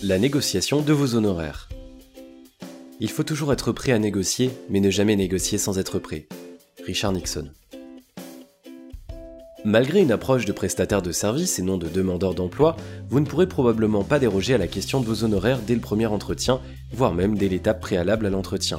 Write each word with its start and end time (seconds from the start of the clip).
La 0.00 0.20
négociation 0.20 0.80
de 0.80 0.92
vos 0.92 1.16
honoraires. 1.16 1.68
Il 3.00 3.10
faut 3.10 3.24
toujours 3.24 3.52
être 3.52 3.72
prêt 3.72 3.90
à 3.90 3.98
négocier, 3.98 4.52
mais 4.70 4.78
ne 4.78 4.90
jamais 4.90 5.16
négocier 5.16 5.58
sans 5.58 5.76
être 5.80 5.98
prêt. 5.98 6.28
Richard 6.86 7.12
Nixon. 7.12 7.48
Malgré 9.64 10.00
une 10.00 10.12
approche 10.12 10.44
de 10.44 10.52
prestataire 10.52 11.02
de 11.02 11.10
service 11.10 11.58
et 11.58 11.62
non 11.62 11.78
de 11.78 11.88
demandeur 11.88 12.34
d'emploi, 12.34 12.76
vous 13.10 13.18
ne 13.18 13.26
pourrez 13.26 13.48
probablement 13.48 14.04
pas 14.04 14.20
déroger 14.20 14.54
à 14.54 14.58
la 14.58 14.68
question 14.68 15.00
de 15.00 15.06
vos 15.06 15.24
honoraires 15.24 15.62
dès 15.66 15.74
le 15.74 15.80
premier 15.80 16.06
entretien, 16.06 16.60
voire 16.92 17.12
même 17.12 17.36
dès 17.36 17.48
l'étape 17.48 17.80
préalable 17.80 18.26
à 18.26 18.30
l'entretien. 18.30 18.78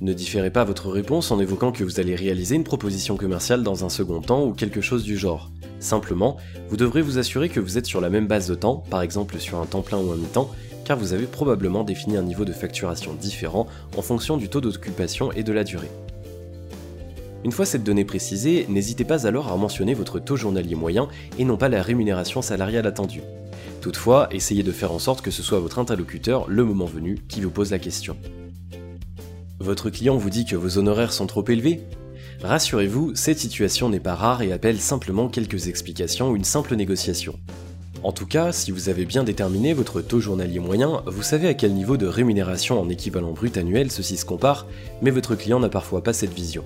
Ne 0.00 0.12
différez 0.12 0.50
pas 0.50 0.62
votre 0.62 0.90
réponse 0.90 1.32
en 1.32 1.40
évoquant 1.40 1.72
que 1.72 1.82
vous 1.82 1.98
allez 1.98 2.14
réaliser 2.14 2.54
une 2.54 2.62
proposition 2.62 3.16
commerciale 3.16 3.64
dans 3.64 3.84
un 3.84 3.88
second 3.88 4.20
temps 4.20 4.44
ou 4.44 4.52
quelque 4.52 4.80
chose 4.80 5.02
du 5.02 5.18
genre. 5.18 5.50
Simplement, 5.80 6.36
vous 6.68 6.76
devrez 6.76 7.02
vous 7.02 7.18
assurer 7.18 7.48
que 7.48 7.58
vous 7.58 7.78
êtes 7.78 7.86
sur 7.86 8.00
la 8.00 8.08
même 8.08 8.28
base 8.28 8.46
de 8.46 8.54
temps, 8.54 8.84
par 8.90 9.02
exemple 9.02 9.40
sur 9.40 9.58
un 9.58 9.66
temps 9.66 9.82
plein 9.82 9.98
ou 9.98 10.12
un 10.12 10.16
mi-temps, 10.16 10.52
car 10.84 10.96
vous 10.96 11.14
avez 11.14 11.26
probablement 11.26 11.82
défini 11.82 12.16
un 12.16 12.22
niveau 12.22 12.44
de 12.44 12.52
facturation 12.52 13.12
différent 13.14 13.66
en 13.96 14.02
fonction 14.02 14.36
du 14.36 14.48
taux 14.48 14.60
d'occupation 14.60 15.32
et 15.32 15.42
de 15.42 15.52
la 15.52 15.64
durée. 15.64 15.90
Une 17.44 17.52
fois 17.52 17.66
cette 17.66 17.82
donnée 17.82 18.04
précisée, 18.04 18.66
n'hésitez 18.68 19.04
pas 19.04 19.26
alors 19.26 19.50
à 19.50 19.56
mentionner 19.56 19.94
votre 19.94 20.20
taux 20.20 20.36
journalier 20.36 20.76
moyen 20.76 21.08
et 21.40 21.44
non 21.44 21.56
pas 21.56 21.68
la 21.68 21.82
rémunération 21.82 22.40
salariale 22.40 22.86
attendue. 22.86 23.22
Toutefois, 23.80 24.28
essayez 24.30 24.62
de 24.62 24.72
faire 24.72 24.92
en 24.92 25.00
sorte 25.00 25.22
que 25.22 25.32
ce 25.32 25.42
soit 25.42 25.58
votre 25.58 25.80
interlocuteur, 25.80 26.48
le 26.48 26.64
moment 26.64 26.86
venu, 26.86 27.18
qui 27.28 27.40
vous 27.40 27.50
pose 27.50 27.72
la 27.72 27.80
question. 27.80 28.16
Votre 29.60 29.90
client 29.90 30.16
vous 30.16 30.30
dit 30.30 30.44
que 30.44 30.54
vos 30.54 30.78
honoraires 30.78 31.12
sont 31.12 31.26
trop 31.26 31.44
élevés 31.48 31.80
Rassurez-vous, 32.42 33.16
cette 33.16 33.40
situation 33.40 33.88
n'est 33.88 33.98
pas 33.98 34.14
rare 34.14 34.42
et 34.42 34.52
appelle 34.52 34.78
simplement 34.78 35.28
quelques 35.28 35.66
explications 35.66 36.30
ou 36.30 36.36
une 36.36 36.44
simple 36.44 36.76
négociation. 36.76 37.36
En 38.04 38.12
tout 38.12 38.26
cas, 38.26 38.52
si 38.52 38.70
vous 38.70 38.88
avez 38.88 39.04
bien 39.04 39.24
déterminé 39.24 39.74
votre 39.74 40.00
taux 40.00 40.20
journalier 40.20 40.60
moyen, 40.60 41.02
vous 41.06 41.24
savez 41.24 41.48
à 41.48 41.54
quel 41.54 41.74
niveau 41.74 41.96
de 41.96 42.06
rémunération 42.06 42.80
en 42.80 42.88
équivalent 42.88 43.32
brut 43.32 43.56
annuel 43.56 43.90
ceci 43.90 44.16
se 44.16 44.24
compare, 44.24 44.66
mais 45.02 45.10
votre 45.10 45.34
client 45.34 45.58
n'a 45.58 45.68
parfois 45.68 46.04
pas 46.04 46.12
cette 46.12 46.32
vision. 46.32 46.64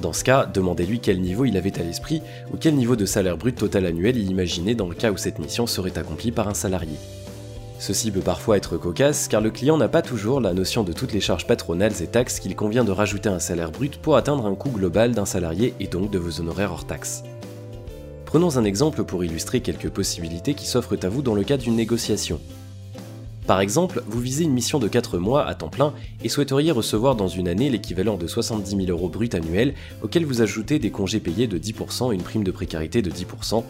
Dans 0.00 0.12
ce 0.12 0.22
cas, 0.22 0.46
demandez-lui 0.46 1.00
quel 1.00 1.20
niveau 1.20 1.44
il 1.44 1.56
avait 1.56 1.80
à 1.80 1.82
l'esprit 1.82 2.22
ou 2.52 2.56
quel 2.56 2.76
niveau 2.76 2.94
de 2.94 3.06
salaire 3.06 3.38
brut 3.38 3.56
total 3.56 3.86
annuel 3.86 4.16
il 4.16 4.30
imaginait 4.30 4.76
dans 4.76 4.88
le 4.88 4.94
cas 4.94 5.10
où 5.10 5.16
cette 5.16 5.40
mission 5.40 5.66
serait 5.66 5.98
accomplie 5.98 6.30
par 6.30 6.46
un 6.46 6.54
salarié. 6.54 6.96
Ceci 7.80 8.10
peut 8.10 8.20
parfois 8.20 8.58
être 8.58 8.76
cocasse 8.76 9.26
car 9.26 9.40
le 9.40 9.50
client 9.50 9.78
n'a 9.78 9.88
pas 9.88 10.02
toujours 10.02 10.42
la 10.42 10.52
notion 10.52 10.84
de 10.84 10.92
toutes 10.92 11.14
les 11.14 11.20
charges 11.22 11.46
patronales 11.46 12.02
et 12.02 12.06
taxes 12.06 12.38
qu'il 12.38 12.54
convient 12.54 12.84
de 12.84 12.90
rajouter 12.90 13.30
à 13.30 13.34
un 13.34 13.38
salaire 13.38 13.70
brut 13.70 13.96
pour 13.96 14.16
atteindre 14.16 14.44
un 14.44 14.54
coût 14.54 14.68
global 14.68 15.12
d'un 15.12 15.24
salarié 15.24 15.72
et 15.80 15.86
donc 15.86 16.10
de 16.10 16.18
vos 16.18 16.40
honoraires 16.40 16.72
hors 16.72 16.86
taxes. 16.86 17.22
Prenons 18.26 18.58
un 18.58 18.64
exemple 18.64 19.02
pour 19.04 19.24
illustrer 19.24 19.62
quelques 19.62 19.88
possibilités 19.88 20.52
qui 20.52 20.66
s'offrent 20.66 20.98
à 21.02 21.08
vous 21.08 21.22
dans 21.22 21.34
le 21.34 21.42
cas 21.42 21.56
d'une 21.56 21.74
négociation. 21.74 22.38
Par 23.46 23.62
exemple, 23.62 24.02
vous 24.06 24.20
visez 24.20 24.44
une 24.44 24.52
mission 24.52 24.78
de 24.78 24.86
4 24.86 25.16
mois 25.16 25.46
à 25.46 25.54
temps 25.54 25.70
plein 25.70 25.94
et 26.22 26.28
souhaiteriez 26.28 26.72
recevoir 26.72 27.16
dans 27.16 27.28
une 27.28 27.48
année 27.48 27.70
l'équivalent 27.70 28.18
de 28.18 28.26
70 28.26 28.76
000 28.76 28.90
euros 28.90 29.08
brut 29.08 29.34
annuels 29.34 29.72
auxquels 30.02 30.26
vous 30.26 30.42
ajoutez 30.42 30.78
des 30.78 30.90
congés 30.90 31.18
payés 31.18 31.46
de 31.46 31.58
10% 31.58 32.12
et 32.12 32.14
une 32.14 32.22
prime 32.22 32.44
de 32.44 32.50
précarité 32.50 33.00
de 33.00 33.10
10%, 33.10 33.64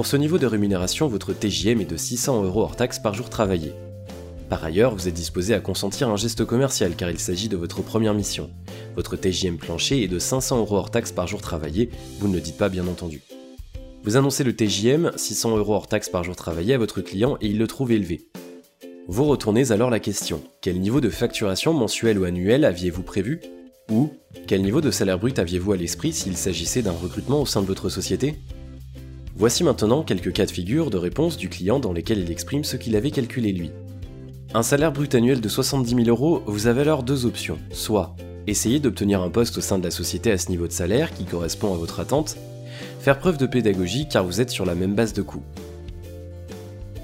Pour 0.00 0.06
ce 0.06 0.16
niveau 0.16 0.38
de 0.38 0.46
rémunération, 0.46 1.08
votre 1.08 1.34
TJM 1.34 1.82
est 1.82 1.90
de 1.90 1.98
600 1.98 2.44
euros 2.44 2.62
hors 2.62 2.74
taxe 2.74 2.98
par 2.98 3.12
jour 3.12 3.28
travaillé. 3.28 3.74
Par 4.48 4.64
ailleurs, 4.64 4.94
vous 4.94 5.08
êtes 5.08 5.14
disposé 5.14 5.52
à 5.52 5.60
consentir 5.60 6.08
un 6.08 6.16
geste 6.16 6.46
commercial 6.46 6.96
car 6.96 7.10
il 7.10 7.18
s'agit 7.18 7.50
de 7.50 7.56
votre 7.58 7.82
première 7.82 8.14
mission. 8.14 8.48
Votre 8.96 9.16
TJM 9.16 9.58
plancher 9.58 10.02
est 10.02 10.08
de 10.08 10.18
500 10.18 10.60
euros 10.60 10.76
hors 10.76 10.90
taxe 10.90 11.12
par 11.12 11.26
jour 11.26 11.42
travaillé, 11.42 11.90
vous 12.18 12.28
ne 12.28 12.34
le 12.36 12.40
dites 12.40 12.56
pas 12.56 12.70
bien 12.70 12.86
entendu. 12.86 13.20
Vous 14.02 14.16
annoncez 14.16 14.42
le 14.42 14.56
TJM, 14.56 15.12
600 15.16 15.58
euros 15.58 15.74
hors 15.74 15.86
taxe 15.86 16.08
par 16.08 16.24
jour 16.24 16.34
travaillé 16.34 16.72
à 16.72 16.78
votre 16.78 17.02
client 17.02 17.36
et 17.42 17.48
il 17.48 17.58
le 17.58 17.66
trouve 17.66 17.92
élevé. 17.92 18.26
Vous 19.06 19.26
retournez 19.26 19.70
alors 19.70 19.90
la 19.90 20.00
question, 20.00 20.42
quel 20.62 20.80
niveau 20.80 21.02
de 21.02 21.10
facturation 21.10 21.74
mensuelle 21.74 22.18
ou 22.18 22.24
annuelle 22.24 22.64
aviez-vous 22.64 23.02
prévu? 23.02 23.42
Ou, 23.90 24.08
quel 24.46 24.62
niveau 24.62 24.80
de 24.80 24.92
salaire 24.92 25.18
brut 25.18 25.38
aviez-vous 25.38 25.72
à 25.72 25.76
l'esprit 25.76 26.14
s'il 26.14 26.38
s'agissait 26.38 26.80
d'un 26.80 26.90
recrutement 26.90 27.42
au 27.42 27.46
sein 27.46 27.60
de 27.60 27.66
votre 27.66 27.90
société? 27.90 28.36
Voici 29.40 29.64
maintenant 29.64 30.02
quelques 30.02 30.34
cas 30.34 30.44
de 30.44 30.50
figure 30.50 30.90
de 30.90 30.98
réponse 30.98 31.38
du 31.38 31.48
client 31.48 31.80
dans 31.80 31.94
lesquels 31.94 32.18
il 32.18 32.30
exprime 32.30 32.62
ce 32.62 32.76
qu'il 32.76 32.94
avait 32.94 33.10
calculé 33.10 33.52
lui. 33.52 33.70
Un 34.52 34.62
salaire 34.62 34.92
brut 34.92 35.14
annuel 35.14 35.40
de 35.40 35.48
70 35.48 36.04
000 36.04 36.08
euros, 36.08 36.42
vous 36.44 36.66
avez 36.66 36.82
alors 36.82 37.02
deux 37.02 37.24
options. 37.24 37.56
Soit 37.72 38.14
essayer 38.46 38.80
d'obtenir 38.80 39.22
un 39.22 39.30
poste 39.30 39.56
au 39.56 39.62
sein 39.62 39.78
de 39.78 39.84
la 39.84 39.90
société 39.90 40.30
à 40.30 40.36
ce 40.36 40.50
niveau 40.50 40.66
de 40.66 40.72
salaire 40.72 41.14
qui 41.14 41.24
correspond 41.24 41.72
à 41.72 41.78
votre 41.78 42.00
attente, 42.00 42.36
faire 43.00 43.18
preuve 43.18 43.38
de 43.38 43.46
pédagogie 43.46 44.06
car 44.10 44.26
vous 44.26 44.42
êtes 44.42 44.50
sur 44.50 44.66
la 44.66 44.74
même 44.74 44.94
base 44.94 45.14
de 45.14 45.22
coût. 45.22 45.42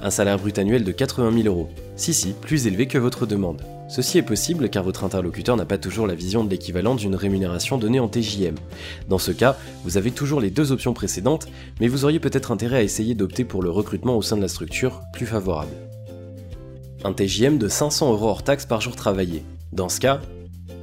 Un 0.06 0.10
salaire 0.10 0.38
brut 0.38 0.56
annuel 0.56 0.84
de 0.84 0.92
80 0.92 1.42
000 1.42 1.48
euros. 1.48 1.68
Si 1.96 2.14
si, 2.14 2.32
plus 2.32 2.68
élevé 2.68 2.86
que 2.86 2.96
votre 2.96 3.26
demande. 3.26 3.62
Ceci 3.88 4.18
est 4.18 4.22
possible 4.22 4.68
car 4.68 4.84
votre 4.84 5.02
interlocuteur 5.02 5.56
n'a 5.56 5.64
pas 5.64 5.78
toujours 5.78 6.06
la 6.06 6.14
vision 6.14 6.44
de 6.44 6.48
l'équivalent 6.48 6.94
d'une 6.94 7.16
rémunération 7.16 7.76
donnée 7.76 7.98
en 7.98 8.06
TJM. 8.06 8.54
Dans 9.08 9.18
ce 9.18 9.32
cas, 9.32 9.56
vous 9.82 9.96
avez 9.96 10.12
toujours 10.12 10.40
les 10.40 10.50
deux 10.50 10.70
options 10.70 10.94
précédentes, 10.94 11.48
mais 11.80 11.88
vous 11.88 12.04
auriez 12.04 12.20
peut-être 12.20 12.52
intérêt 12.52 12.76
à 12.76 12.82
essayer 12.84 13.16
d'opter 13.16 13.42
pour 13.44 13.64
le 13.64 13.70
recrutement 13.70 14.16
au 14.16 14.22
sein 14.22 14.36
de 14.36 14.42
la 14.42 14.46
structure, 14.46 15.02
plus 15.12 15.26
favorable. 15.26 15.72
Un 17.02 17.12
TJM 17.12 17.58
de 17.58 17.66
500 17.66 18.12
euros 18.12 18.28
hors 18.28 18.44
taxe 18.44 18.64
par 18.64 18.80
jour 18.80 18.94
travaillé. 18.94 19.42
Dans 19.72 19.88
ce 19.88 19.98
cas, 19.98 20.20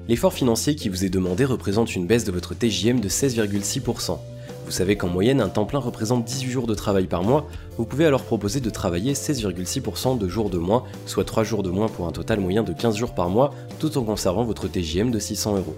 l'effort 0.09 0.33
financier 0.33 0.75
qui 0.75 0.89
vous 0.89 1.05
est 1.05 1.09
demandé 1.09 1.45
représente 1.45 1.95
une 1.95 2.07
baisse 2.07 2.25
de 2.25 2.33
votre 2.33 2.55
TJM 2.55 2.99
de 2.99 3.07
16,6%. 3.07 4.19
Vous 4.65 4.71
savez 4.71 4.95
qu'en 4.95 5.09
moyenne, 5.09 5.41
un 5.41 5.49
temps 5.49 5.65
plein 5.65 5.79
représente 5.79 6.23
18 6.23 6.49
jours 6.49 6.67
de 6.67 6.73
travail 6.73 7.07
par 7.07 7.23
mois, 7.23 7.47
vous 7.77 7.85
pouvez 7.85 8.05
alors 8.05 8.23
proposer 8.23 8.61
de 8.61 8.69
travailler 8.69 9.13
16,6% 9.13 10.17
de 10.17 10.27
jours 10.27 10.49
de 10.49 10.57
moins, 10.57 10.83
soit 11.05 11.25
3 11.25 11.43
jours 11.43 11.63
de 11.63 11.69
moins 11.69 11.87
pour 11.87 12.07
un 12.07 12.11
total 12.11 12.39
moyen 12.39 12.63
de 12.63 12.71
15 12.71 12.95
jours 12.95 13.13
par 13.13 13.29
mois, 13.29 13.53
tout 13.79 13.97
en 13.97 14.03
conservant 14.03 14.43
votre 14.43 14.67
TJM 14.67 15.11
de 15.11 15.19
600 15.19 15.57
euros. 15.57 15.75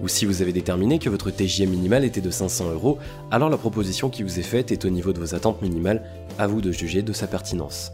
Ou 0.00 0.06
si 0.06 0.26
vous 0.26 0.42
avez 0.42 0.52
déterminé 0.52 1.00
que 1.00 1.10
votre 1.10 1.30
TJM 1.30 1.70
minimal 1.70 2.04
était 2.04 2.20
de 2.20 2.30
500 2.30 2.70
euros, 2.70 2.98
alors 3.32 3.50
la 3.50 3.56
proposition 3.56 4.10
qui 4.10 4.22
vous 4.22 4.38
est 4.38 4.42
faite 4.42 4.70
est 4.70 4.84
au 4.84 4.90
niveau 4.90 5.12
de 5.12 5.18
vos 5.18 5.34
attentes 5.34 5.60
minimales, 5.60 6.04
à 6.38 6.46
vous 6.46 6.60
de 6.60 6.70
juger 6.70 7.02
de 7.02 7.12
sa 7.12 7.26
pertinence. 7.26 7.92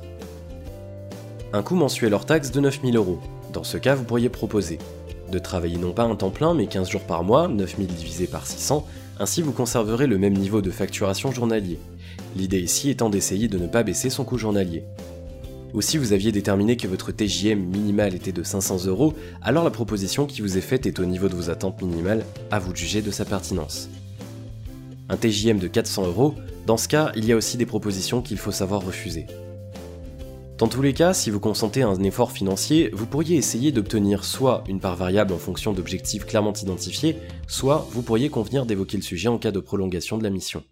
Un 1.55 1.63
coût 1.63 1.77
mensuel 1.77 2.13
hors 2.13 2.27
taxe 2.27 2.51
de 2.51 2.61
9000 2.61 2.97
euros. 2.97 3.21
Dans 3.55 3.65
ce 3.65 3.79
cas, 3.79 3.95
vous 3.95 4.05
pourriez 4.05 4.29
proposer 4.29 4.79
de 5.33 5.39
travailler 5.39 5.79
non 5.79 5.93
pas 5.93 6.03
un 6.03 6.15
temps 6.15 6.31
plein 6.31 6.53
mais 6.53 6.67
15 6.67 6.91
jours 6.91 7.03
par 7.03 7.25
mois, 7.25 7.49
9000 7.49 7.87
divisé 7.87 8.27
par 8.27 8.47
600, 8.47 8.85
ainsi 9.19 9.43
vous 9.43 9.53
conserverez 9.53 10.07
le 10.07 10.19
même 10.19 10.35
niveau 10.35 10.63
de 10.63 10.71
facturation 10.71 11.33
journalier. 11.33 11.79
L'idée 12.37 12.61
ici 12.61 12.91
étant 12.91 13.11
d'essayer 13.11 13.49
de 13.49 13.59
ne 13.59 13.67
pas 13.67 13.83
baisser 13.83 14.11
son 14.11 14.25
coût 14.25 14.39
journalier. 14.39 14.85
Ou 15.73 15.83
si 15.83 15.99
vous 15.99 16.13
aviez 16.13 16.31
déterminé 16.31 16.77
que 16.77 16.87
votre 16.87 17.11
TJM 17.11 17.59
minimal 17.59 18.15
était 18.15 18.33
de 18.33 18.43
500 18.43 18.87
euros, 18.87 19.15
alors 19.43 19.65
la 19.65 19.71
proposition 19.71 20.27
qui 20.27 20.41
vous 20.41 20.57
est 20.57 20.61
faite 20.61 20.87
est 20.87 21.01
au 21.01 21.05
niveau 21.05 21.29
de 21.29 21.35
vos 21.35 21.51
attentes 21.51 21.83
minimales, 21.83 22.25
à 22.51 22.61
vous 22.61 22.73
de 22.73 22.77
juger 22.77 23.03
de 23.03 23.11
sa 23.11 23.25
pertinence. 23.25 23.89
Un 25.09 25.17
TJM 25.17 25.59
de 25.59 25.67
400 25.67 26.07
euros, 26.07 26.35
dans 26.67 26.77
ce 26.77 26.89
cas, 26.89 27.13
il 27.17 27.25
y 27.25 27.33
a 27.33 27.37
aussi 27.37 27.57
des 27.57 27.67
propositions 27.67 28.23
qu'il 28.23 28.39
faut 28.39 28.53
savoir 28.53 28.85
refuser. 28.85 29.27
Dans 30.57 30.69
tous 30.69 30.83
les 30.83 30.93
cas, 30.93 31.15
si 31.15 31.31
vous 31.31 31.41
consentez 31.41 31.83
à 31.83 31.89
un 31.89 32.03
effort 32.05 32.31
financier, 32.31 32.91
vous 32.93 33.07
pourriez 33.07 33.37
essayer 33.37 33.73
d'obtenir 33.73 34.25
soit 34.25 34.63
une 34.69 34.79
part 34.79 34.95
variable 34.95 35.33
en 35.33 35.39
fonction 35.39 35.73
d'objectifs 35.73 36.27
clairement 36.27 36.53
identifiés, 36.53 37.17
soit 37.49 37.89
vous 37.91 38.03
pourriez 38.03 38.29
convenir 38.29 38.65
d'évoquer 38.65 38.97
le 38.97 39.03
sujet 39.03 39.29
en 39.29 39.39
cas 39.39 39.51
de 39.51 39.59
prolongation 39.59 40.17
de 40.17 40.23
la 40.23 40.31
mission. 40.31 40.63